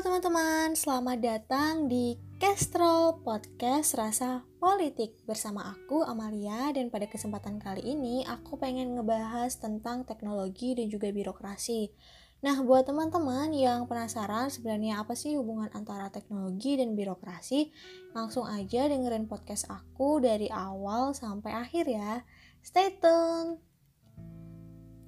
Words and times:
Teman-teman, 0.00 0.72
selamat 0.72 1.18
datang 1.20 1.84
di 1.84 2.16
Kestrol 2.40 3.20
Podcast 3.20 3.92
Rasa 3.92 4.40
Politik 4.56 5.20
bersama 5.28 5.76
aku 5.76 6.00
Amalia 6.00 6.72
dan 6.72 6.88
pada 6.88 7.04
kesempatan 7.04 7.60
kali 7.60 7.84
ini 7.84 8.24
aku 8.24 8.56
pengen 8.56 8.96
ngebahas 8.96 9.60
tentang 9.60 10.08
teknologi 10.08 10.72
dan 10.72 10.88
juga 10.88 11.12
birokrasi. 11.12 11.92
Nah, 12.40 12.64
buat 12.64 12.88
teman-teman 12.88 13.52
yang 13.52 13.84
penasaran 13.84 14.48
sebenarnya 14.48 15.04
apa 15.04 15.12
sih 15.12 15.36
hubungan 15.36 15.68
antara 15.76 16.08
teknologi 16.08 16.80
dan 16.80 16.96
birokrasi, 16.96 17.68
langsung 18.16 18.48
aja 18.48 18.88
dengerin 18.88 19.28
podcast 19.28 19.68
aku 19.68 20.16
dari 20.24 20.48
awal 20.48 21.12
sampai 21.12 21.52
akhir 21.52 21.84
ya. 21.84 22.24
Stay 22.64 22.96
tune! 22.96 23.69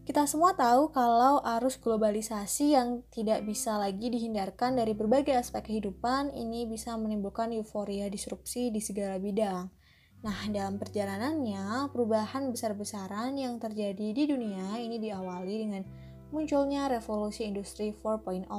Kita 0.03 0.27
semua 0.27 0.51
tahu 0.59 0.91
kalau 0.91 1.39
arus 1.47 1.79
globalisasi 1.79 2.75
yang 2.75 3.07
tidak 3.15 3.47
bisa 3.47 3.79
lagi 3.79 4.11
dihindarkan 4.11 4.75
dari 4.75 4.99
berbagai 4.99 5.39
aspek 5.39 5.71
kehidupan 5.71 6.35
ini 6.35 6.67
bisa 6.67 6.99
menimbulkan 6.99 7.55
euforia 7.55 8.11
disrupsi 8.11 8.75
di 8.75 8.83
segala 8.83 9.23
bidang. 9.23 9.71
Nah, 10.27 10.39
dalam 10.51 10.83
perjalanannya, 10.83 11.87
perubahan 11.95 12.51
besar-besaran 12.51 13.39
yang 13.39 13.63
terjadi 13.63 14.11
di 14.11 14.27
dunia 14.27 14.75
ini 14.75 14.99
diawali 14.99 15.55
dengan 15.55 15.87
munculnya 16.35 16.91
revolusi 16.91 17.47
industri 17.47 17.95
4.0. 17.95 18.51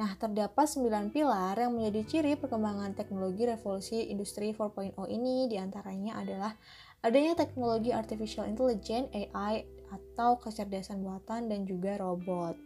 Nah, 0.00 0.10
terdapat 0.16 0.64
9 0.64 1.12
pilar 1.12 1.60
yang 1.60 1.76
menjadi 1.76 2.00
ciri 2.08 2.32
perkembangan 2.40 2.96
teknologi 2.96 3.44
revolusi 3.44 4.08
industri 4.08 4.56
4.0 4.56 4.96
ini 5.12 5.44
di 5.44 5.60
antaranya 5.60 6.24
adalah 6.24 6.56
adanya 7.04 7.36
teknologi 7.36 7.92
artificial 7.92 8.48
intelligence 8.48 9.12
AI 9.12 9.73
atau 9.90 10.40
kecerdasan 10.40 11.02
buatan 11.02 11.50
dan 11.50 11.66
juga 11.68 11.98
robot. 11.98 12.56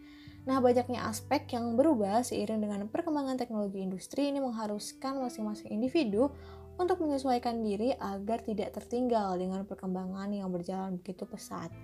Nah, 0.49 0.65
banyaknya 0.65 1.05
aspek 1.05 1.45
yang 1.53 1.77
berubah 1.77 2.25
seiring 2.25 2.65
dengan 2.65 2.81
perkembangan 2.89 3.37
teknologi 3.37 3.85
industri 3.85 4.33
ini 4.33 4.41
mengharuskan 4.41 5.21
masing-masing 5.21 5.69
individu 5.69 6.33
untuk 6.79 7.03
menyesuaikan 7.03 7.59
diri 7.61 7.93
agar 7.99 8.41
tidak 8.47 8.71
tertinggal 8.73 9.35
dengan 9.35 9.67
perkembangan 9.67 10.31
yang 10.31 10.49
berjalan 10.49 10.97
begitu 11.03 11.27
pesat. 11.27 11.75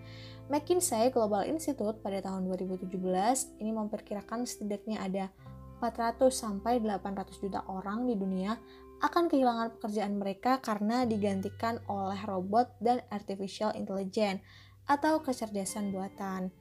McKinsey 0.49 1.11
Global 1.11 1.45
Institute 1.51 1.99
pada 1.99 2.23
tahun 2.23 2.47
2017 2.47 2.95
ini 3.59 3.71
memperkirakan 3.75 4.47
setidaknya 4.47 5.03
ada 5.03 5.25
400 5.83 6.31
sampai 6.31 6.79
800 6.81 7.43
juta 7.43 7.61
orang 7.67 8.07
di 8.07 8.15
dunia 8.15 8.57
akan 9.03 9.29
kehilangan 9.29 9.77
pekerjaan 9.77 10.17
mereka 10.17 10.63
karena 10.63 11.05
digantikan 11.05 11.83
oleh 11.91 12.17
robot 12.25 12.73
dan 12.81 13.05
artificial 13.13 13.75
intelligence 13.77 14.41
atau 14.85 15.21
kecerdasan 15.21 15.91
buatan. 15.93 16.53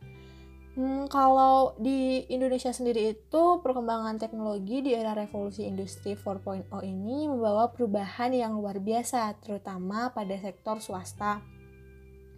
Hmm, 0.73 1.05
kalau 1.05 1.77
di 1.77 2.25
Indonesia 2.33 2.73
sendiri 2.73 3.13
itu 3.13 3.43
perkembangan 3.61 4.17
teknologi 4.17 4.81
di 4.81 4.97
era 4.97 5.13
revolusi 5.13 5.69
industri 5.69 6.17
4.0 6.17 6.65
ini 6.81 7.29
membawa 7.29 7.69
perubahan 7.69 8.33
yang 8.33 8.57
luar 8.57 8.81
biasa 8.81 9.37
terutama 9.37 10.09
pada 10.09 10.33
sektor 10.33 10.81
swasta 10.81 11.45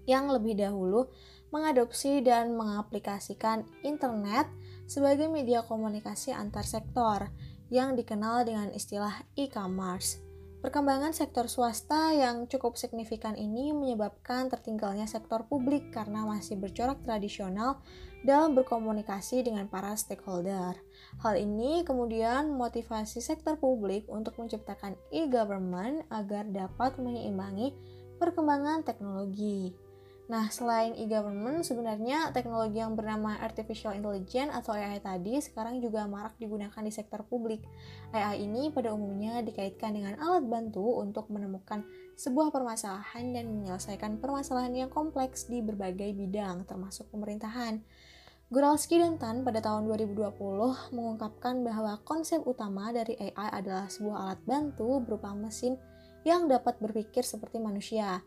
yang 0.04 0.28
lebih 0.28 0.60
dahulu 0.60 1.08
mengadopsi 1.56 2.20
dan 2.20 2.60
mengaplikasikan 2.60 3.64
internet 3.88 4.52
sebagai 4.84 5.32
media 5.32 5.64
komunikasi 5.64 6.36
antar 6.36 6.68
sektor 6.68 7.32
yang 7.72 7.96
dikenal 7.96 8.44
dengan 8.44 8.68
istilah 8.76 9.24
e-commerce. 9.40 10.25
Perkembangan 10.66 11.14
sektor 11.14 11.46
swasta 11.46 12.10
yang 12.18 12.50
cukup 12.50 12.74
signifikan 12.74 13.38
ini 13.38 13.70
menyebabkan 13.70 14.50
tertinggalnya 14.50 15.06
sektor 15.06 15.46
publik 15.46 15.94
karena 15.94 16.26
masih 16.26 16.58
bercorak 16.58 17.06
tradisional 17.06 17.86
dalam 18.26 18.58
berkomunikasi 18.58 19.46
dengan 19.46 19.70
para 19.70 19.94
stakeholder. 19.94 20.74
Hal 21.22 21.38
ini 21.38 21.86
kemudian 21.86 22.50
memotivasi 22.50 23.22
sektor 23.22 23.62
publik 23.62 24.10
untuk 24.10 24.42
menciptakan 24.42 24.98
e-government 25.14 26.02
agar 26.10 26.50
dapat 26.50 26.98
menyeimbangi 26.98 27.70
perkembangan 28.18 28.82
teknologi. 28.82 29.85
Nah, 30.26 30.50
selain 30.50 30.98
e-government, 30.98 31.62
sebenarnya 31.62 32.34
teknologi 32.34 32.82
yang 32.82 32.98
bernama 32.98 33.38
artificial 33.38 33.94
intelligence 33.94 34.50
atau 34.58 34.74
AI 34.74 34.98
tadi 34.98 35.38
sekarang 35.38 35.78
juga 35.86 36.10
marak 36.10 36.34
digunakan 36.42 36.82
di 36.82 36.90
sektor 36.90 37.22
publik. 37.30 37.62
AI 38.10 38.42
ini 38.42 38.74
pada 38.74 38.90
umumnya 38.90 39.46
dikaitkan 39.46 39.94
dengan 39.94 40.18
alat 40.18 40.42
bantu 40.50 40.98
untuk 40.98 41.30
menemukan 41.30 41.86
sebuah 42.18 42.50
permasalahan 42.50 43.38
dan 43.38 43.54
menyelesaikan 43.54 44.18
permasalahan 44.18 44.74
yang 44.74 44.90
kompleks 44.90 45.46
di 45.46 45.62
berbagai 45.62 46.18
bidang, 46.18 46.66
termasuk 46.66 47.06
pemerintahan. 47.14 47.86
Guralski 48.50 49.02
dan 49.02 49.22
Tan 49.22 49.46
pada 49.46 49.62
tahun 49.62 49.90
2020 49.90 50.38
mengungkapkan 50.94 51.66
bahwa 51.66 52.02
konsep 52.02 52.42
utama 52.46 52.90
dari 52.94 53.14
AI 53.18 53.62
adalah 53.62 53.90
sebuah 53.90 54.18
alat 54.26 54.42
bantu 54.46 55.02
berupa 55.02 55.34
mesin 55.38 55.78
yang 56.26 56.50
dapat 56.50 56.82
berpikir 56.82 57.22
seperti 57.22 57.62
manusia. 57.62 58.26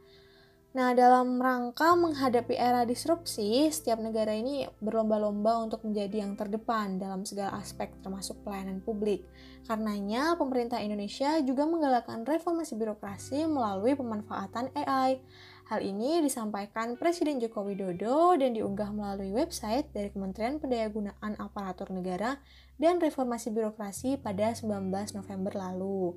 Nah, 0.69 0.93
dalam 0.93 1.41
rangka 1.41 1.97
menghadapi 1.97 2.53
era 2.53 2.85
disrupsi, 2.85 3.73
setiap 3.73 3.97
negara 4.05 4.37
ini 4.37 4.69
berlomba-lomba 4.85 5.65
untuk 5.65 5.81
menjadi 5.81 6.21
yang 6.21 6.37
terdepan 6.37 7.01
dalam 7.01 7.25
segala 7.25 7.57
aspek 7.57 7.89
termasuk 8.05 8.37
pelayanan 8.45 8.85
publik. 8.85 9.25
Karenanya, 9.65 10.37
pemerintah 10.37 10.77
Indonesia 10.85 11.41
juga 11.41 11.65
menggalakkan 11.65 12.21
reformasi 12.29 12.77
birokrasi 12.77 13.49
melalui 13.49 13.97
pemanfaatan 13.97 14.69
AI. 14.77 15.25
Hal 15.73 15.81
ini 15.81 16.21
disampaikan 16.21 17.01
Presiden 17.01 17.41
Joko 17.41 17.65
Widodo 17.65 18.37
dan 18.37 18.53
diunggah 18.53 18.93
melalui 18.93 19.33
website 19.33 19.89
dari 19.97 20.13
Kementerian 20.13 20.61
Pendayagunaan 20.61 21.33
Aparatur 21.41 21.89
Negara 21.97 22.45
dan 22.77 23.01
Reformasi 23.01 23.57
Birokrasi 23.57 24.21
pada 24.21 24.53
19 24.53 24.93
November 25.17 25.53
lalu. 25.57 26.13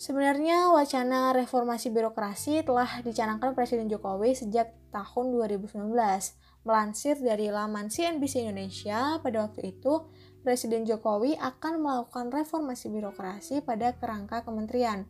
Sebenarnya 0.00 0.72
wacana 0.72 1.28
reformasi 1.36 1.92
birokrasi 1.92 2.64
telah 2.64 3.04
dicanangkan 3.04 3.52
Presiden 3.52 3.84
Jokowi 3.84 4.32
sejak 4.32 4.72
tahun 4.88 5.28
2019. 5.28 5.92
Melansir 6.64 7.20
dari 7.20 7.52
laman 7.52 7.92
CNBC 7.92 8.48
Indonesia, 8.48 9.20
pada 9.20 9.44
waktu 9.44 9.76
itu 9.76 10.08
Presiden 10.40 10.88
Jokowi 10.88 11.36
akan 11.36 11.84
melakukan 11.84 12.32
reformasi 12.32 12.88
birokrasi 12.88 13.60
pada 13.60 13.92
kerangka 13.92 14.40
kementerian 14.40 15.04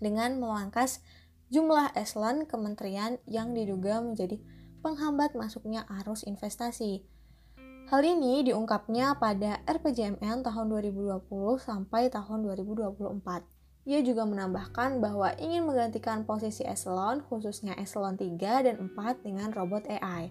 dengan 0.00 0.40
memangkas 0.40 1.04
jumlah 1.52 1.92
eselon 1.92 2.48
kementerian 2.48 3.20
yang 3.28 3.52
diduga 3.52 4.00
menjadi 4.00 4.40
penghambat 4.80 5.36
masuknya 5.36 5.84
arus 6.00 6.24
investasi. 6.24 7.04
Hal 7.92 8.00
ini 8.00 8.48
diungkapnya 8.48 9.20
pada 9.20 9.60
RPJMN 9.68 10.40
tahun 10.40 10.66
2020 10.72 11.20
sampai 11.60 12.08
tahun 12.08 12.48
2024. 12.48 13.59
Ia 13.88 14.04
juga 14.04 14.28
menambahkan 14.28 15.00
bahwa 15.00 15.32
ingin 15.40 15.64
menggantikan 15.64 16.28
posisi 16.28 16.66
eselon, 16.68 17.24
khususnya 17.24 17.72
eselon 17.80 18.20
3 18.20 18.36
dan 18.66 18.76
4 18.92 19.24
dengan 19.24 19.48
robot 19.56 19.88
AI. 19.88 20.28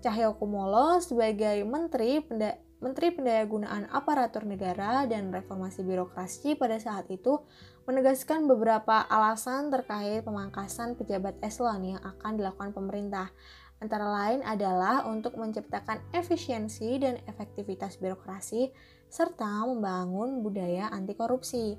Cahyo 0.00 0.34
Kumolo 0.34 0.98
sebagai 0.98 1.62
Menteri 1.62 2.24
Penda 2.24 2.56
Menteri 2.80 3.12
Pendayagunaan 3.12 3.92
Aparatur 3.92 4.48
Negara 4.48 5.04
dan 5.04 5.28
Reformasi 5.28 5.84
Birokrasi 5.84 6.56
pada 6.56 6.80
saat 6.80 7.12
itu 7.12 7.36
menegaskan 7.84 8.48
beberapa 8.48 9.04
alasan 9.04 9.68
terkait 9.68 10.24
pemangkasan 10.24 10.96
pejabat 10.96 11.36
eselon 11.44 11.84
yang 11.84 12.00
akan 12.00 12.40
dilakukan 12.40 12.72
pemerintah. 12.72 13.28
Antara 13.84 14.08
lain 14.08 14.40
adalah 14.48 15.04
untuk 15.04 15.36
menciptakan 15.36 16.00
efisiensi 16.16 16.96
dan 16.96 17.20
efektivitas 17.28 18.00
birokrasi 18.00 18.72
serta 19.12 19.68
membangun 19.68 20.40
budaya 20.40 20.88
anti 20.88 21.12
korupsi. 21.12 21.76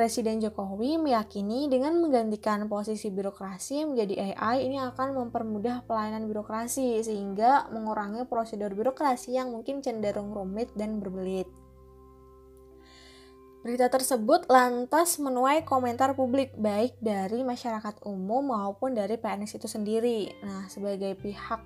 Presiden 0.00 0.40
Jokowi 0.40 0.96
meyakini 0.96 1.68
dengan 1.68 2.00
menggantikan 2.00 2.64
posisi 2.72 3.12
birokrasi 3.12 3.84
menjadi 3.84 4.32
AI 4.32 4.64
ini 4.64 4.80
akan 4.80 5.12
mempermudah 5.12 5.84
pelayanan 5.84 6.24
birokrasi 6.24 7.04
sehingga 7.04 7.68
mengurangi 7.68 8.24
prosedur 8.24 8.72
birokrasi 8.72 9.36
yang 9.36 9.52
mungkin 9.52 9.84
cenderung 9.84 10.32
rumit 10.32 10.72
dan 10.72 11.04
berbelit. 11.04 11.44
Berita 13.60 13.92
tersebut 13.92 14.48
lantas 14.48 15.20
menuai 15.20 15.68
komentar 15.68 16.16
publik 16.16 16.56
baik 16.56 16.96
dari 17.04 17.44
masyarakat 17.44 18.00
umum 18.08 18.56
maupun 18.56 18.96
dari 18.96 19.20
PNS 19.20 19.60
itu 19.60 19.68
sendiri. 19.68 20.32
Nah, 20.40 20.64
sebagai 20.72 21.12
pihak 21.20 21.60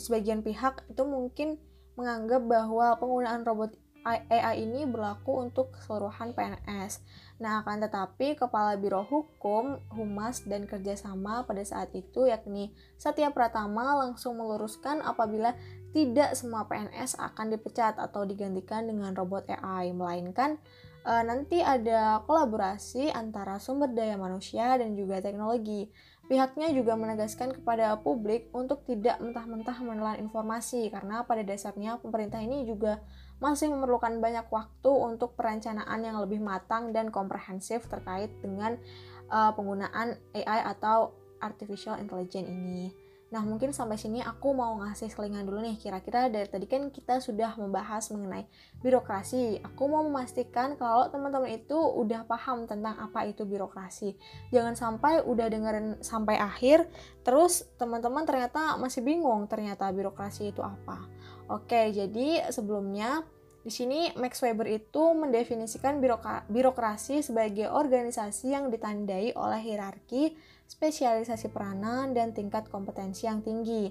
sebagian 0.00 0.40
pihak 0.40 0.88
itu 0.88 1.04
mungkin 1.04 1.60
menganggap 2.00 2.40
bahwa 2.40 2.96
penggunaan 2.96 3.44
robot 3.44 3.76
AI 4.04 4.64
ini 4.64 4.88
berlaku 4.88 5.44
untuk 5.44 5.76
keseluruhan 5.76 6.32
PNS. 6.32 7.04
Nah, 7.40 7.60
akan 7.64 7.84
tetapi 7.84 8.36
Kepala 8.36 8.76
Biro 8.80 9.04
Hukum, 9.04 9.80
Humas, 9.92 10.44
dan 10.44 10.64
Kerjasama 10.64 11.44
pada 11.44 11.60
saat 11.64 11.92
itu 11.92 12.28
yakni 12.28 12.72
Satya 12.96 13.32
Pratama 13.32 13.96
langsung 13.96 14.40
meluruskan 14.40 15.04
apabila 15.04 15.56
tidak 15.90 16.36
semua 16.36 16.64
PNS 16.68 17.18
akan 17.18 17.52
dipecat 17.52 17.98
atau 17.98 18.24
digantikan 18.24 18.86
dengan 18.86 19.12
robot 19.12 19.48
AI, 19.50 19.90
melainkan 19.90 20.60
e, 21.02 21.12
nanti 21.26 21.60
ada 21.64 22.22
kolaborasi 22.24 23.10
antara 23.10 23.58
sumber 23.58 23.90
daya 23.90 24.14
manusia 24.14 24.76
dan 24.78 24.94
juga 24.94 25.18
teknologi. 25.18 25.90
Pihaknya 26.30 26.70
juga 26.70 26.94
menegaskan 26.94 27.58
kepada 27.58 27.98
publik 27.98 28.54
untuk 28.54 28.86
tidak 28.86 29.18
mentah-mentah 29.18 29.74
menelan 29.82 30.22
informasi 30.22 30.86
karena 30.86 31.26
pada 31.26 31.42
dasarnya 31.42 31.98
pemerintah 31.98 32.38
ini 32.38 32.62
juga 32.62 33.02
masih 33.42 33.66
memerlukan 33.74 34.22
banyak 34.22 34.46
waktu 34.46 34.92
untuk 34.94 35.34
perencanaan 35.34 36.06
yang 36.06 36.22
lebih 36.22 36.38
matang 36.38 36.94
dan 36.94 37.10
komprehensif 37.10 37.82
terkait 37.90 38.30
dengan 38.38 38.78
uh, 39.26 39.50
penggunaan 39.58 40.22
AI 40.30 40.70
atau 40.70 41.18
artificial 41.42 41.98
intelligence 41.98 42.46
ini. 42.46 43.09
Nah, 43.30 43.46
mungkin 43.46 43.70
sampai 43.70 43.94
sini 43.94 44.18
aku 44.18 44.50
mau 44.50 44.74
ngasih 44.82 45.06
selingan 45.06 45.46
dulu 45.46 45.62
nih. 45.62 45.78
Kira-kira 45.78 46.26
dari 46.26 46.50
tadi 46.50 46.66
kan 46.66 46.90
kita 46.90 47.22
sudah 47.22 47.54
membahas 47.54 48.10
mengenai 48.10 48.50
birokrasi. 48.82 49.62
Aku 49.62 49.86
mau 49.86 50.02
memastikan 50.02 50.74
kalau 50.74 51.06
teman-teman 51.14 51.54
itu 51.54 51.78
udah 51.78 52.26
paham 52.26 52.66
tentang 52.66 52.98
apa 52.98 53.30
itu 53.30 53.46
birokrasi. 53.46 54.18
Jangan 54.50 54.74
sampai 54.74 55.22
udah 55.22 55.46
dengerin 55.46 56.02
sampai 56.02 56.42
akhir, 56.42 56.90
terus 57.22 57.70
teman-teman 57.78 58.26
ternyata 58.26 58.74
masih 58.82 59.06
bingung 59.06 59.46
ternyata 59.46 59.86
birokrasi 59.94 60.50
itu 60.50 60.66
apa. 60.66 61.06
Oke, 61.46 61.94
jadi 61.94 62.50
sebelumnya 62.50 63.22
di 63.60 63.68
sini 63.68 64.08
Max 64.16 64.40
Weber 64.40 64.64
itu 64.72 65.12
mendefinisikan 65.12 66.00
birokrasi 66.48 67.20
sebagai 67.20 67.68
organisasi 67.68 68.56
yang 68.56 68.72
ditandai 68.72 69.36
oleh 69.36 69.60
hierarki, 69.60 70.32
spesialisasi 70.70 71.50
peranan, 71.50 72.14
dan 72.14 72.30
tingkat 72.30 72.70
kompetensi 72.70 73.26
yang 73.26 73.42
tinggi 73.42 73.90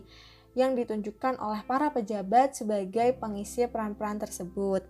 yang 0.57 0.73
ditunjukkan 0.73 1.37
oleh 1.37 1.61
para 1.67 1.91
pejabat 1.91 2.55
sebagai 2.55 3.13
pengisi 3.19 3.67
peran-peran 3.67 4.17
tersebut. 4.17 4.81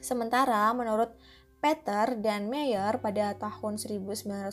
Sementara 0.00 0.72
menurut 0.72 1.12
Peter 1.56 2.20
dan 2.20 2.52
Mayer 2.52 3.00
pada 3.00 3.32
tahun 3.34 3.80
1987, 3.80 4.52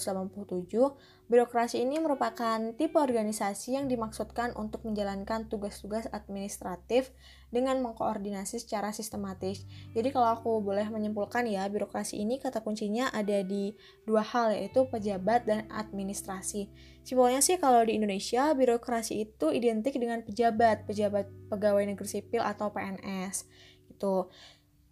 birokrasi 1.27 1.83
ini 1.83 1.99
merupakan 1.99 2.57
tipe 2.73 2.95
organisasi 2.95 3.75
yang 3.75 3.91
dimaksudkan 3.91 4.55
untuk 4.55 4.87
menjalankan 4.87 5.51
tugas-tugas 5.51 6.07
administratif 6.15 7.11
dengan 7.51 7.83
mengkoordinasi 7.83 8.63
secara 8.63 8.95
sistematis. 8.95 9.67
Jadi 9.91 10.09
kalau 10.15 10.31
aku 10.31 10.63
boleh 10.63 10.87
menyimpulkan 10.87 11.43
ya, 11.45 11.67
birokrasi 11.67 12.23
ini 12.23 12.39
kata 12.39 12.63
kuncinya 12.63 13.11
ada 13.11 13.43
di 13.43 13.75
dua 14.07 14.23
hal 14.23 14.55
yaitu 14.55 14.87
pejabat 14.87 15.43
dan 15.45 15.67
administrasi. 15.69 16.71
Simpelnya 17.03 17.43
sih 17.43 17.59
kalau 17.59 17.83
di 17.83 17.99
Indonesia, 17.99 18.55
birokrasi 18.55 19.27
itu 19.27 19.51
identik 19.51 19.99
dengan 19.99 20.23
pejabat, 20.23 20.87
pejabat 20.87 21.27
pegawai 21.51 21.83
negeri 21.83 22.07
sipil 22.07 22.41
atau 22.41 22.71
PNS. 22.71 23.45
Gitu. 23.91 24.31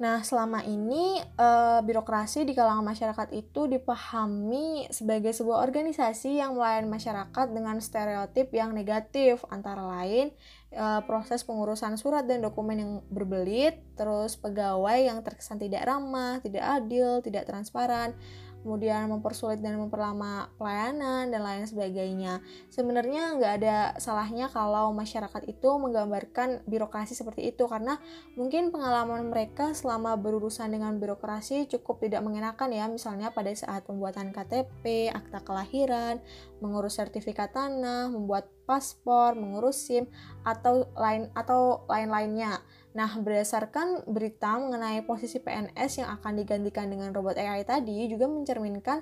Nah, 0.02 0.26
selama 0.26 0.66
ini 0.66 1.22
e, 1.22 1.50
birokrasi 1.86 2.42
di 2.42 2.58
kalangan 2.58 2.82
masyarakat 2.82 3.38
itu 3.38 3.70
dipahami 3.70 4.90
sebagai 4.90 5.30
sebuah 5.30 5.62
organisasi 5.62 6.42
yang 6.42 6.58
melayani 6.58 6.90
masyarakat 6.90 7.48
dengan 7.54 7.78
stereotip 7.78 8.50
yang 8.50 8.74
negatif, 8.74 9.46
antara 9.54 9.86
lain 9.86 10.34
e, 10.74 10.86
proses 11.06 11.46
pengurusan 11.46 12.02
surat 12.02 12.26
dan 12.26 12.42
dokumen 12.42 12.82
yang 12.82 12.94
berbelit, 13.14 13.78
terus 13.94 14.42
pegawai 14.42 15.06
yang 15.06 15.22
terkesan 15.22 15.62
tidak 15.62 15.86
ramah, 15.86 16.42
tidak 16.42 16.66
adil, 16.82 17.22
tidak 17.22 17.46
transparan, 17.46 18.18
kemudian 18.62 19.10
mempersulit 19.10 19.60
dan 19.60 19.78
memperlama 19.82 20.54
pelayanan 20.56 21.30
dan 21.34 21.42
lain 21.42 21.66
sebagainya. 21.66 22.40
Sebenarnya 22.70 23.38
nggak 23.38 23.54
ada 23.62 23.78
salahnya 23.98 24.48
kalau 24.48 24.94
masyarakat 24.94 25.50
itu 25.50 25.70
menggambarkan 25.82 26.64
birokrasi 26.70 27.18
seperti 27.18 27.50
itu 27.50 27.66
karena 27.66 27.98
mungkin 28.38 28.70
pengalaman 28.70 29.28
mereka 29.30 29.74
selama 29.74 30.16
berurusan 30.16 30.70
dengan 30.72 31.02
birokrasi 31.02 31.66
cukup 31.68 32.06
tidak 32.06 32.22
mengenakan 32.22 32.70
ya 32.72 32.86
misalnya 32.88 33.34
pada 33.34 33.50
saat 33.52 33.84
pembuatan 33.86 34.30
KTP, 34.32 35.10
akta 35.10 35.42
kelahiran, 35.42 36.22
mengurus 36.62 37.02
sertifikat 37.02 37.52
tanah, 37.52 38.14
membuat 38.14 38.48
paspor, 38.70 39.36
mengurus 39.36 39.84
SIM 39.84 40.08
atau 40.46 40.88
lain 40.96 41.28
atau 41.34 41.84
lain-lainnya. 41.90 42.62
Nah, 42.92 43.08
berdasarkan 43.16 44.04
berita 44.08 44.60
mengenai 44.60 45.08
posisi 45.08 45.40
PNS 45.40 46.04
yang 46.04 46.10
akan 46.20 46.44
digantikan 46.44 46.92
dengan 46.92 47.16
robot 47.16 47.40
AI 47.40 47.64
tadi 47.64 48.08
juga 48.12 48.28
mencerminkan 48.28 49.00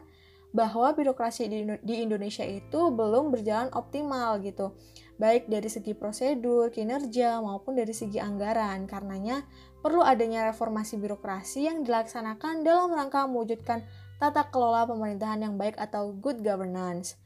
bahwa 0.49 0.93
birokrasi 0.97 1.45
di 1.81 1.95
Indonesia 2.01 2.41
itu 2.41 2.89
belum 2.89 3.29
berjalan 3.29 3.69
optimal 3.73 4.41
gitu. 4.41 4.73
Baik 5.21 5.45
dari 5.51 5.69
segi 5.69 5.93
prosedur, 5.93 6.73
kinerja 6.73 7.37
maupun 7.43 7.77
dari 7.77 7.93
segi 7.93 8.17
anggaran. 8.17 8.89
Karenanya 8.89 9.45
perlu 9.83 10.01
adanya 10.01 10.49
reformasi 10.49 10.97
birokrasi 10.97 11.69
yang 11.69 11.85
dilaksanakan 11.85 12.65
dalam 12.65 12.95
rangka 12.95 13.29
mewujudkan 13.29 13.85
tata 14.17 14.49
kelola 14.49 14.89
pemerintahan 14.89 15.43
yang 15.45 15.55
baik 15.55 15.77
atau 15.77 16.15
good 16.17 16.41
governance. 16.41 17.19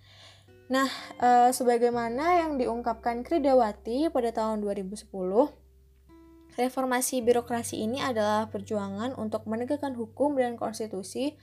Nah, 0.68 0.89
e, 1.21 1.54
sebagaimana 1.54 2.44
yang 2.44 2.57
diungkapkan 2.57 3.21
Kridawati 3.21 4.09
pada 4.09 4.33
tahun 4.33 4.63
2010, 4.66 5.06
Reformasi 6.53 7.25
birokrasi 7.25 7.81
ini 7.81 7.97
adalah 7.97 8.45
perjuangan 8.45 9.17
untuk 9.17 9.50
menegakkan 9.50 9.97
hukum 9.97 10.38
dan 10.38 10.53
konstitusi, 10.53 11.33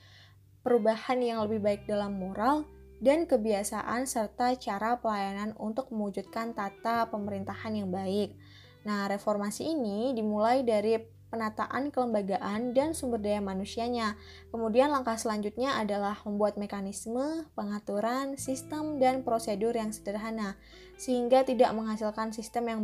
perubahan 0.63 1.19
yang 1.19 1.43
lebih 1.43 1.59
baik 1.59 1.83
dalam 1.91 2.15
moral, 2.15 2.63
dan 3.03 3.27
kebiasaan 3.27 4.07
serta 4.07 4.55
cara 4.55 5.03
pelayanan 5.03 5.57
untuk 5.59 5.91
mewujudkan 5.91 6.55
tata 6.55 7.11
pemerintahan 7.11 7.75
yang 7.75 7.91
baik. 7.91 8.39
Nah, 8.87 9.11
reformasi 9.11 9.75
ini 9.75 10.15
dimulai 10.15 10.63
dari 10.63 11.01
penataan 11.31 11.95
kelembagaan 11.95 12.75
dan 12.75 12.93
sumber 12.93 13.23
daya 13.23 13.43
manusianya. 13.43 14.19
Kemudian 14.51 14.91
langkah 14.91 15.15
selanjutnya 15.15 15.79
adalah 15.79 16.19
membuat 16.27 16.59
mekanisme, 16.59 17.51
pengaturan, 17.55 18.39
sistem, 18.39 18.99
dan 19.03 19.23
prosedur 19.23 19.73
yang 19.75 19.95
sederhana, 19.95 20.59
sehingga 20.99 21.47
tidak 21.47 21.71
menghasilkan 21.75 22.35
sistem 22.35 22.69
yang 22.69 22.81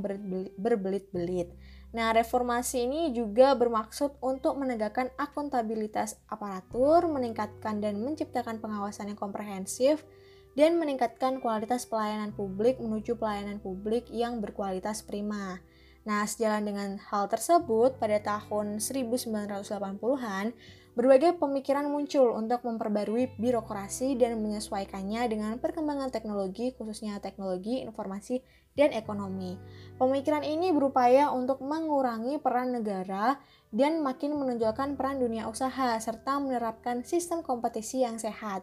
berbelit-belit. 0.58 1.54
Nah, 1.94 2.10
reformasi 2.10 2.88
ini 2.88 3.14
juga 3.14 3.54
bermaksud 3.54 4.18
untuk 4.18 4.58
menegakkan 4.58 5.12
akuntabilitas 5.14 6.18
aparatur, 6.26 7.06
meningkatkan 7.06 7.78
dan 7.78 8.02
menciptakan 8.02 8.58
pengawasan 8.58 9.14
yang 9.14 9.20
komprehensif, 9.20 10.02
dan 10.56 10.80
meningkatkan 10.80 11.38
kualitas 11.38 11.84
pelayanan 11.84 12.32
publik 12.32 12.80
menuju 12.80 13.20
pelayanan 13.20 13.60
publik 13.60 14.08
yang 14.08 14.40
berkualitas 14.40 15.04
prima. 15.04 15.60
Nah, 16.08 16.22
sejalan 16.24 16.64
dengan 16.64 16.90
hal 17.12 17.26
tersebut, 17.28 17.98
pada 17.98 18.22
tahun 18.22 18.78
1980-an, 18.78 20.54
berbagai 20.96 21.36
pemikiran 21.36 21.92
muncul 21.92 22.32
untuk 22.32 22.64
memperbarui 22.64 23.36
birokrasi 23.36 24.16
dan 24.16 24.40
menyesuaikannya 24.40 25.28
dengan 25.28 25.52
perkembangan 25.60 26.08
teknologi, 26.08 26.72
khususnya 26.72 27.20
teknologi 27.20 27.84
informasi 27.84 28.40
dan 28.76 28.92
ekonomi. 28.92 29.56
Pemikiran 29.96 30.44
ini 30.44 30.70
berupaya 30.76 31.32
untuk 31.32 31.64
mengurangi 31.64 32.36
peran 32.36 32.76
negara 32.76 33.40
dan 33.72 34.04
makin 34.04 34.36
menonjolkan 34.36 34.94
peran 34.94 35.16
dunia 35.16 35.48
usaha 35.48 35.96
serta 35.96 36.36
menerapkan 36.36 37.00
sistem 37.00 37.40
kompetisi 37.40 38.04
yang 38.04 38.20
sehat. 38.20 38.60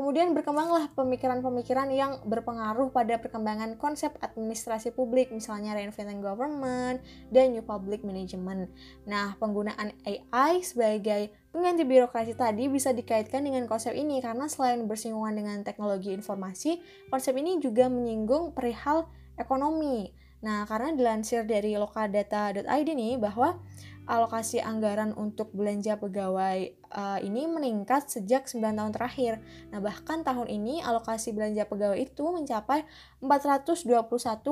Kemudian 0.00 0.32
berkembanglah 0.32 0.88
pemikiran-pemikiran 0.96 1.92
yang 1.92 2.24
berpengaruh 2.24 2.88
pada 2.88 3.20
perkembangan 3.20 3.76
konsep 3.76 4.16
administrasi 4.24 4.96
publik, 4.96 5.28
misalnya 5.28 5.76
reinventing 5.76 6.24
government 6.24 7.04
dan 7.28 7.52
new 7.52 7.60
public 7.60 8.00
management. 8.00 8.72
Nah, 9.04 9.36
penggunaan 9.36 9.92
AI 10.08 10.64
sebagai 10.64 11.28
pengganti 11.52 11.84
birokrasi 11.84 12.32
tadi 12.32 12.72
bisa 12.72 12.96
dikaitkan 12.96 13.44
dengan 13.44 13.68
konsep 13.68 13.92
ini 13.92 14.24
karena 14.24 14.48
selain 14.48 14.88
bersinggungan 14.88 15.36
dengan 15.36 15.60
teknologi 15.68 16.16
informasi, 16.16 16.80
konsep 17.12 17.36
ini 17.36 17.60
juga 17.60 17.92
menyinggung 17.92 18.56
perihal 18.56 19.04
ekonomi. 19.40 20.12
Nah, 20.40 20.64
karena 20.64 20.96
dilansir 20.96 21.44
dari 21.44 21.76
lokaldata.id 21.76 22.88
nih 22.88 23.20
bahwa 23.20 23.60
alokasi 24.08 24.58
anggaran 24.58 25.12
untuk 25.14 25.52
belanja 25.54 26.00
pegawai 26.00 26.72
uh, 26.90 27.18
ini 27.22 27.46
meningkat 27.46 28.10
sejak 28.10 28.48
9 28.48 28.74
tahun 28.74 28.92
terakhir. 28.96 29.38
Nah, 29.70 29.78
bahkan 29.78 30.24
tahun 30.26 30.48
ini 30.48 30.82
alokasi 30.82 31.30
belanja 31.36 31.68
pegawai 31.68 32.00
itu 32.00 32.24
mencapai 32.24 32.88
421,214 33.20 34.50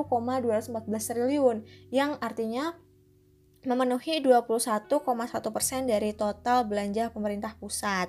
triliun 1.11 1.57
yang 1.91 2.15
artinya 2.21 2.77
memenuhi 3.67 4.23
21,1% 4.23 4.87
dari 5.83 6.15
total 6.15 6.63
belanja 6.63 7.11
pemerintah 7.11 7.59
pusat. 7.59 8.07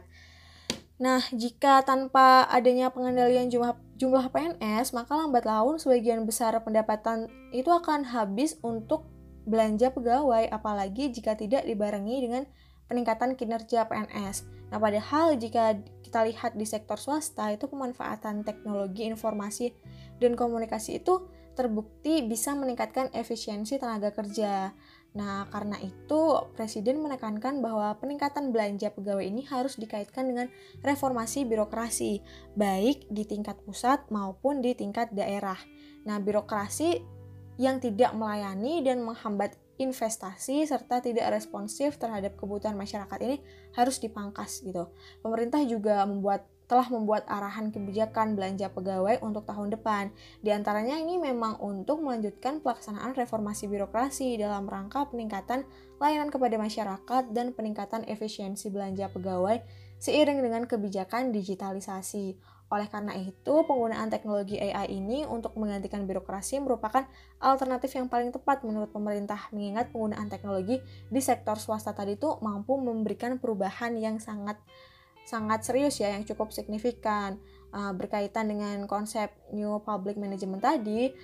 Nah, 1.01 1.25
jika 1.33 1.83
tanpa 1.83 2.47
adanya 2.47 2.93
pengendalian 2.93 3.51
jumlah, 3.51 3.75
jumlah 4.01 4.33
PNS, 4.33 4.97
maka 4.97 5.13
lambat 5.13 5.45
laun 5.45 5.77
sebagian 5.77 6.25
besar 6.25 6.57
pendapatan 6.65 7.29
itu 7.53 7.69
akan 7.69 8.09
habis 8.09 8.57
untuk 8.65 9.05
belanja 9.45 9.93
pegawai, 9.93 10.49
apalagi 10.49 11.13
jika 11.13 11.37
tidak 11.37 11.69
dibarengi 11.69 12.25
dengan 12.25 12.49
peningkatan 12.89 13.37
kinerja 13.37 13.85
PNS. 13.85 14.49
Nah, 14.73 14.81
padahal 14.81 15.37
jika 15.37 15.77
kita 16.01 16.25
lihat 16.25 16.57
di 16.57 16.65
sektor 16.65 16.97
swasta, 16.97 17.53
itu 17.53 17.69
pemanfaatan 17.69 18.41
teknologi 18.41 19.05
informasi 19.05 19.77
dan 20.17 20.33
komunikasi 20.33 21.05
itu 21.05 21.29
terbukti 21.53 22.25
bisa 22.25 22.57
meningkatkan 22.57 23.13
efisiensi 23.13 23.77
tenaga 23.77 24.17
kerja. 24.17 24.73
Nah, 25.11 25.51
karena 25.51 25.75
itu 25.83 26.21
Presiden 26.55 27.03
menekankan 27.03 27.59
bahwa 27.59 27.99
peningkatan 27.99 28.55
belanja 28.55 28.95
pegawai 28.95 29.27
ini 29.27 29.43
harus 29.51 29.75
dikaitkan 29.75 30.31
dengan 30.31 30.47
reformasi 30.87 31.43
birokrasi, 31.51 32.23
baik 32.55 33.11
di 33.11 33.27
tingkat 33.27 33.59
pusat 33.67 34.07
maupun 34.15 34.63
di 34.63 34.79
tingkat 34.79 35.11
daerah. 35.11 35.59
Nah, 36.07 36.23
birokrasi 36.23 37.03
yang 37.59 37.83
tidak 37.83 38.15
melayani 38.15 38.87
dan 38.87 39.03
menghambat 39.03 39.59
investasi 39.81 40.69
serta 40.69 41.01
tidak 41.01 41.33
responsif 41.33 41.97
terhadap 41.97 42.37
kebutuhan 42.37 42.77
masyarakat 42.77 43.19
ini 43.25 43.41
harus 43.73 43.97
dipangkas 43.97 44.61
gitu. 44.61 44.93
Pemerintah 45.25 45.65
juga 45.65 46.05
membuat 46.05 46.45
telah 46.71 46.87
membuat 46.87 47.27
arahan 47.27 47.75
kebijakan 47.75 48.39
belanja 48.39 48.71
pegawai 48.71 49.19
untuk 49.27 49.43
tahun 49.43 49.75
depan. 49.75 50.15
Di 50.39 50.55
antaranya 50.55 51.03
ini 51.03 51.19
memang 51.19 51.59
untuk 51.59 51.99
melanjutkan 51.99 52.63
pelaksanaan 52.63 53.19
reformasi 53.19 53.67
birokrasi 53.67 54.39
dalam 54.39 54.71
rangka 54.71 55.03
peningkatan 55.11 55.67
layanan 55.99 56.31
kepada 56.31 56.55
masyarakat 56.63 57.35
dan 57.35 57.51
peningkatan 57.59 58.07
efisiensi 58.07 58.71
belanja 58.71 59.11
pegawai 59.11 59.59
seiring 59.99 60.47
dengan 60.47 60.71
kebijakan 60.71 61.35
digitalisasi. 61.35 62.39
Oleh 62.71 62.87
karena 62.87 63.19
itu, 63.19 63.55
penggunaan 63.67 64.07
teknologi 64.15 64.55
AI 64.63 64.95
ini 64.95 65.27
untuk 65.27 65.59
menggantikan 65.59 66.07
birokrasi 66.07 66.63
merupakan 66.63 67.03
alternatif 67.43 67.99
yang 67.99 68.07
paling 68.07 68.31
tepat 68.31 68.63
menurut 68.63 68.95
pemerintah, 68.95 69.51
mengingat 69.51 69.91
penggunaan 69.91 70.31
teknologi 70.31 70.79
di 71.11 71.21
sektor 71.21 71.59
swasta 71.59 71.91
tadi 71.91 72.15
itu 72.15 72.39
mampu 72.39 72.79
memberikan 72.79 73.43
perubahan 73.43 73.99
yang 73.99 74.23
sangat 74.23 74.63
sangat 75.27 75.67
serius 75.67 75.99
ya 75.99 76.15
yang 76.15 76.23
cukup 76.23 76.55
signifikan. 76.55 77.43
Uh, 77.71 77.95
berkaitan 77.95 78.51
dengan 78.51 78.83
konsep 78.91 79.31
New 79.55 79.79
Public 79.87 80.19
Management 80.19 80.59
tadi 80.59 81.15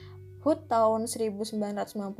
HUT 0.47 0.71
tahun 0.71 1.11
1995 1.11 2.15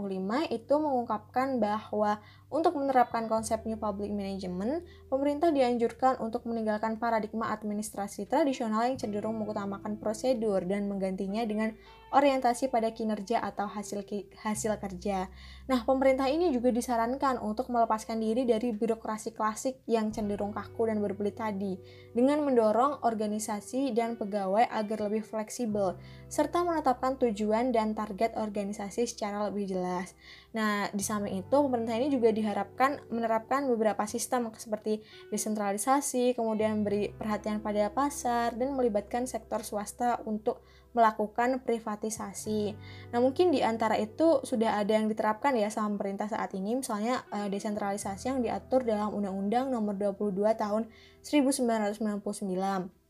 itu 0.51 0.75
mengungkapkan 0.83 1.63
bahwa 1.63 2.19
untuk 2.47 2.79
menerapkan 2.79 3.27
konsep 3.27 3.67
New 3.67 3.75
Public 3.75 4.15
Management, 4.15 4.87
pemerintah 5.11 5.51
dianjurkan 5.51 6.23
untuk 6.23 6.47
meninggalkan 6.47 6.95
paradigma 6.95 7.51
administrasi 7.51 8.31
tradisional 8.31 8.87
yang 8.87 8.95
cenderung 8.95 9.35
mengutamakan 9.43 9.99
prosedur 9.99 10.63
dan 10.63 10.87
menggantinya 10.87 11.43
dengan 11.43 11.75
orientasi 12.15 12.71
pada 12.71 12.95
kinerja 12.95 13.43
atau 13.43 13.67
hasil 13.67 14.07
hasil 14.47 14.73
kerja. 14.79 15.27
Nah, 15.67 15.83
pemerintah 15.83 16.31
ini 16.31 16.55
juga 16.55 16.71
disarankan 16.71 17.43
untuk 17.43 17.67
melepaskan 17.67 18.23
diri 18.23 18.47
dari 18.47 18.71
birokrasi 18.71 19.35
klasik 19.35 19.83
yang 19.91 20.15
cenderung 20.15 20.55
kaku 20.55 20.87
dan 20.87 21.03
berbelit 21.03 21.35
tadi, 21.35 21.75
dengan 22.15 22.47
mendorong 22.47 23.03
organisasi 23.03 23.91
dan 23.91 24.15
pegawai 24.15 24.71
agar 24.71 25.11
lebih 25.11 25.27
fleksibel, 25.27 25.99
serta 26.31 26.63
menetapkan 26.63 27.19
tujuan 27.19 27.75
dan 27.75 27.93
target 27.99 28.39
organisasi 28.39 29.11
secara 29.11 29.51
lebih 29.51 29.75
jelas. 29.75 30.15
Nah, 30.57 30.89
di 30.89 31.05
samping 31.05 31.45
itu, 31.45 31.53
pemerintah 31.53 32.01
ini 32.01 32.09
juga 32.09 32.33
diharapkan 32.33 33.05
menerapkan 33.13 33.69
beberapa 33.69 34.09
sistem 34.09 34.49
seperti 34.57 35.05
desentralisasi, 35.29 36.33
kemudian 36.33 36.81
beri 36.81 37.13
perhatian 37.13 37.61
pada 37.61 37.93
pasar, 37.93 38.57
dan 38.57 38.73
melibatkan 38.73 39.29
sektor 39.29 39.61
swasta 39.61 40.17
untuk 40.25 40.65
melakukan 40.97 41.61
privatisasi. 41.61 42.73
Nah, 43.13 43.21
mungkin 43.21 43.53
di 43.53 43.61
antara 43.61 44.01
itu 44.01 44.41
sudah 44.49 44.81
ada 44.81 44.97
yang 44.97 45.13
diterapkan 45.13 45.53
ya 45.53 45.69
sama 45.69 45.93
pemerintah 46.01 46.33
saat 46.33 46.57
ini, 46.57 46.81
misalnya 46.81 47.21
uh, 47.37 47.53
desentralisasi 47.53 48.33
yang 48.33 48.41
diatur 48.41 48.81
dalam 48.81 49.13
Undang-Undang 49.13 49.69
Nomor 49.69 49.93
22 49.93 50.41
Tahun 50.57 50.89
1999. 51.21 53.06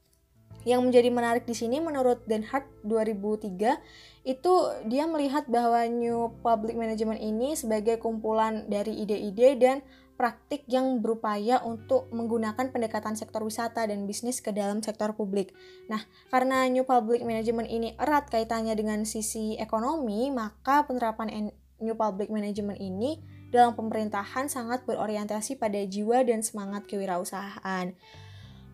Yang 0.66 0.80
menjadi 0.82 1.08
menarik 1.14 1.44
di 1.46 1.54
sini 1.54 1.78
menurut 1.78 2.26
Den 2.26 2.42
Haag 2.42 2.66
2003 2.82 4.26
itu 4.26 4.54
dia 4.90 5.06
melihat 5.06 5.46
bahwa 5.46 5.86
New 5.86 6.34
Public 6.42 6.74
Management 6.74 7.22
ini 7.22 7.54
sebagai 7.54 8.02
kumpulan 8.02 8.66
dari 8.66 8.98
ide-ide 8.98 9.54
dan 9.54 9.86
praktik 10.18 10.64
yang 10.66 10.98
berupaya 11.04 11.62
untuk 11.62 12.10
menggunakan 12.10 12.72
pendekatan 12.72 13.14
sektor 13.14 13.44
wisata 13.44 13.86
dan 13.86 14.08
bisnis 14.08 14.42
ke 14.42 14.50
dalam 14.50 14.82
sektor 14.82 15.12
publik. 15.14 15.54
Nah, 15.86 16.02
karena 16.32 16.66
New 16.66 16.82
Public 16.82 17.22
Management 17.22 17.68
ini 17.70 17.94
erat 17.94 18.26
kaitannya 18.26 18.74
dengan 18.74 19.04
sisi 19.06 19.54
ekonomi, 19.60 20.32
maka 20.34 20.88
penerapan 20.88 21.52
New 21.78 21.94
Public 21.94 22.32
Management 22.32 22.80
ini 22.80 23.20
dalam 23.52 23.76
pemerintahan 23.78 24.50
sangat 24.50 24.82
berorientasi 24.88 25.60
pada 25.60 25.78
jiwa 25.84 26.24
dan 26.26 26.42
semangat 26.42 26.88
kewirausahaan. 26.88 27.94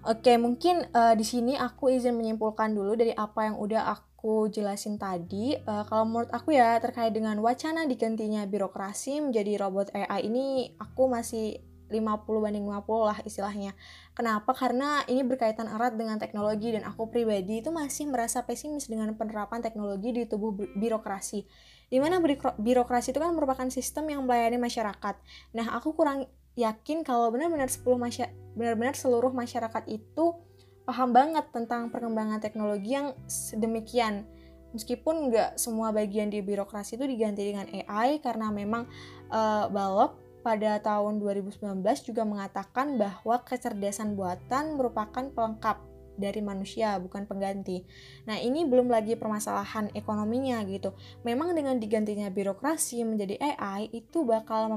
Oke, 0.02 0.34
mungkin 0.34 0.82
uh, 0.90 1.14
di 1.14 1.22
sini 1.22 1.54
aku 1.54 1.86
izin 1.94 2.18
menyimpulkan 2.18 2.74
dulu 2.74 2.98
dari 2.98 3.14
apa 3.14 3.46
yang 3.46 3.54
udah 3.54 3.86
aku 3.86 4.50
jelasin 4.50 4.98
tadi. 4.98 5.54
Uh, 5.62 5.86
kalau 5.86 6.10
menurut 6.10 6.30
aku 6.34 6.58
ya 6.58 6.74
terkait 6.82 7.14
dengan 7.14 7.38
wacana 7.38 7.86
digantinya 7.86 8.42
birokrasi 8.42 9.22
menjadi 9.22 9.62
robot 9.62 9.94
AI 9.94 10.26
ini 10.26 10.74
aku 10.82 11.06
masih 11.06 11.62
50 11.86 12.26
banding 12.42 12.66
50 12.66 12.82
lah 13.14 13.18
istilahnya. 13.22 13.78
Kenapa? 14.18 14.50
Karena 14.58 15.06
ini 15.06 15.22
berkaitan 15.22 15.70
erat 15.70 15.94
dengan 15.94 16.18
teknologi 16.18 16.74
dan 16.74 16.82
aku 16.82 17.06
pribadi 17.06 17.62
itu 17.62 17.70
masih 17.70 18.10
merasa 18.10 18.42
pesimis 18.42 18.90
dengan 18.90 19.14
penerapan 19.14 19.62
teknologi 19.62 20.10
di 20.10 20.26
tubuh 20.26 20.50
birokrasi. 20.56 21.46
Di 21.92 22.02
mana 22.02 22.18
birokrasi 22.58 23.14
itu 23.14 23.20
kan 23.22 23.30
merupakan 23.36 23.70
sistem 23.70 24.10
yang 24.10 24.26
melayani 24.26 24.58
masyarakat. 24.58 25.14
Nah, 25.54 25.78
aku 25.78 25.94
kurang 25.94 26.26
yakin 26.58 27.02
kalau 27.02 27.32
benar-benar 27.32 27.68
10 27.70 27.84
masyarakat 27.96 28.36
benar-benar 28.52 28.92
seluruh 28.92 29.32
masyarakat 29.32 29.84
itu 29.88 30.36
paham 30.84 31.14
banget 31.14 31.48
tentang 31.54 31.88
perkembangan 31.88 32.42
teknologi 32.42 32.92
yang 32.92 33.16
sedemikian. 33.24 34.28
Meskipun 34.72 35.28
nggak 35.28 35.60
semua 35.60 35.92
bagian 35.92 36.32
di 36.32 36.40
birokrasi 36.40 36.96
itu 36.96 37.04
diganti 37.04 37.44
dengan 37.44 37.68
AI 37.68 38.20
karena 38.24 38.48
memang 38.48 38.88
uh, 39.28 39.68
Balok 39.68 40.16
pada 40.42 40.80
tahun 40.82 41.22
2019 41.22 41.80
juga 42.02 42.22
mengatakan 42.26 42.98
bahwa 42.98 43.36
kecerdasan 43.46 44.18
buatan 44.18 44.74
merupakan 44.74 45.28
pelengkap 45.32 45.78
dari 46.16 46.44
manusia, 46.44 47.00
bukan 47.00 47.24
pengganti. 47.24 47.88
Nah, 48.28 48.36
ini 48.36 48.68
belum 48.68 48.92
lagi 48.92 49.16
permasalahan 49.16 49.88
ekonominya 49.96 50.60
gitu. 50.68 50.92
Memang 51.24 51.56
dengan 51.56 51.80
digantinya 51.80 52.28
birokrasi 52.28 53.00
menjadi 53.06 53.40
AI 53.40 53.88
itu 53.96 54.24
bakal 54.26 54.68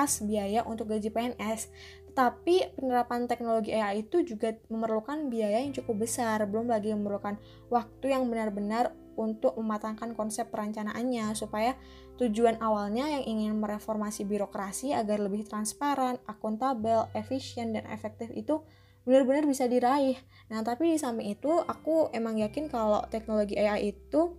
memangkas 0.00 0.24
biaya 0.24 0.64
untuk 0.64 0.88
gaji 0.88 1.12
PNS. 1.12 1.68
Tapi 2.16 2.72
penerapan 2.74 3.28
teknologi 3.28 3.76
AI 3.76 4.02
itu 4.02 4.24
juga 4.24 4.56
memerlukan 4.72 5.28
biaya 5.28 5.60
yang 5.62 5.76
cukup 5.76 6.08
besar, 6.08 6.42
belum 6.48 6.72
lagi 6.72 6.90
memerlukan 6.96 7.36
waktu 7.70 8.16
yang 8.16 8.26
benar-benar 8.26 8.96
untuk 9.14 9.54
mematangkan 9.60 10.16
konsep 10.16 10.48
perencanaannya 10.48 11.36
supaya 11.36 11.76
tujuan 12.16 12.56
awalnya 12.64 13.06
yang 13.20 13.24
ingin 13.28 13.52
mereformasi 13.60 14.24
birokrasi 14.24 14.96
agar 14.96 15.20
lebih 15.20 15.44
transparan, 15.46 16.16
akuntabel, 16.24 17.12
efisien, 17.12 17.76
dan 17.76 17.84
efektif 17.92 18.32
itu 18.32 18.64
benar-benar 19.04 19.44
bisa 19.44 19.68
diraih. 19.68 20.16
Nah, 20.48 20.64
tapi 20.64 20.96
di 20.96 20.98
samping 20.98 21.30
itu 21.36 21.52
aku 21.62 22.08
emang 22.16 22.40
yakin 22.40 22.72
kalau 22.72 23.04
teknologi 23.12 23.54
AI 23.60 23.92
itu 23.92 24.34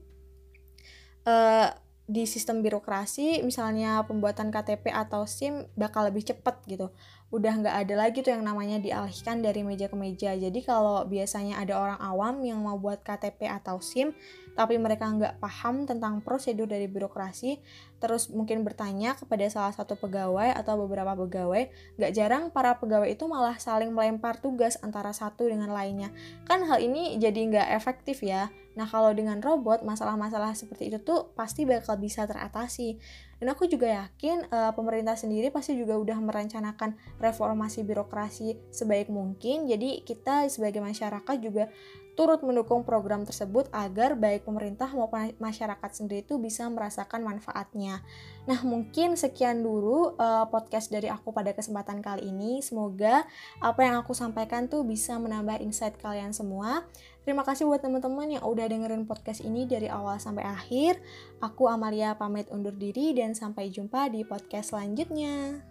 uh, 1.30 1.70
di 2.10 2.28
sistem 2.28 2.60
birokrasi 2.66 3.40
misalnya 3.46 4.04
pembuatan 4.04 4.52
KTP 4.52 4.92
atau 4.92 5.24
SIM 5.30 5.70
bakal 5.78 6.10
lebih 6.10 6.26
cepat 6.26 6.60
gitu. 6.68 6.90
Udah 7.32 7.56
nggak 7.56 7.76
ada 7.88 7.96
lagi 7.96 8.20
tuh 8.20 8.36
yang 8.36 8.44
namanya 8.44 8.82
dialihkan 8.84 9.40
dari 9.40 9.64
meja 9.64 9.88
ke 9.88 9.96
meja. 9.96 10.36
Jadi 10.36 10.60
kalau 10.66 11.08
biasanya 11.08 11.64
ada 11.64 11.80
orang 11.80 12.00
awam 12.04 12.44
yang 12.44 12.60
mau 12.60 12.76
buat 12.76 13.00
KTP 13.06 13.48
atau 13.48 13.80
SIM 13.80 14.12
tapi 14.52 14.76
mereka 14.76 15.08
nggak 15.08 15.40
paham 15.40 15.88
tentang 15.88 16.20
prosedur 16.20 16.68
dari 16.68 16.92
birokrasi 16.92 17.64
terus 18.04 18.28
mungkin 18.28 18.68
bertanya 18.68 19.16
kepada 19.16 19.48
salah 19.48 19.72
satu 19.72 19.96
pegawai 19.96 20.52
atau 20.52 20.76
beberapa 20.84 21.16
pegawai 21.16 21.72
nggak 21.96 22.12
jarang 22.12 22.44
para 22.52 22.76
pegawai 22.76 23.08
itu 23.08 23.24
malah 23.32 23.56
saling 23.56 23.96
melempar 23.96 24.44
tugas 24.44 24.76
antara 24.84 25.16
satu 25.16 25.48
dengan 25.48 25.72
lainnya. 25.72 26.12
Kan 26.44 26.68
hal 26.68 26.84
ini 26.84 27.16
jadi 27.16 27.40
nggak 27.48 27.68
efektif 27.80 28.20
ya 28.20 28.52
Nah, 28.72 28.88
kalau 28.88 29.12
dengan 29.12 29.44
robot, 29.44 29.84
masalah-masalah 29.84 30.56
seperti 30.56 30.88
itu 30.88 31.04
tuh 31.04 31.36
pasti 31.36 31.68
bakal 31.68 32.00
bisa 32.00 32.24
teratasi. 32.24 32.96
Dan 33.42 33.52
aku 33.52 33.66
juga 33.68 33.90
yakin 33.90 34.48
uh, 34.48 34.72
pemerintah 34.72 35.18
sendiri 35.18 35.50
pasti 35.52 35.76
juga 35.76 35.98
udah 35.98 36.16
merencanakan 36.22 36.96
reformasi 37.20 37.84
birokrasi 37.84 38.72
sebaik 38.72 39.12
mungkin. 39.12 39.68
Jadi, 39.68 40.08
kita 40.08 40.48
sebagai 40.48 40.80
masyarakat 40.80 41.36
juga 41.44 41.68
turut 42.14 42.44
mendukung 42.44 42.84
program 42.84 43.24
tersebut 43.24 43.72
agar 43.72 44.20
baik 44.20 44.44
pemerintah 44.44 44.92
maupun 44.92 45.32
masyarakat 45.40 45.92
sendiri 45.96 46.28
itu 46.28 46.36
bisa 46.38 46.68
merasakan 46.68 47.24
manfaatnya. 47.24 48.04
Nah, 48.46 48.60
mungkin 48.68 49.16
sekian 49.16 49.64
dulu 49.64 50.20
uh, 50.20 50.46
podcast 50.52 50.92
dari 50.92 51.08
aku 51.08 51.32
pada 51.32 51.56
kesempatan 51.56 52.04
kali 52.04 52.30
ini. 52.30 52.60
Semoga 52.60 53.24
apa 53.64 53.82
yang 53.82 53.96
aku 54.04 54.12
sampaikan 54.12 54.68
tuh 54.68 54.84
bisa 54.84 55.16
menambah 55.18 55.64
insight 55.64 55.96
kalian 56.04 56.36
semua. 56.36 56.84
Terima 57.22 57.46
kasih 57.46 57.70
buat 57.70 57.86
teman-teman 57.86 58.42
yang 58.42 58.44
udah 58.44 58.66
dengerin 58.66 59.06
podcast 59.06 59.46
ini 59.46 59.70
dari 59.70 59.86
awal 59.88 60.18
sampai 60.18 60.42
akhir. 60.42 60.98
Aku 61.38 61.70
Amalia 61.70 62.18
pamit 62.18 62.50
undur 62.50 62.74
diri 62.74 63.14
dan 63.14 63.38
sampai 63.38 63.70
jumpa 63.70 64.10
di 64.10 64.26
podcast 64.26 64.74
selanjutnya. 64.74 65.71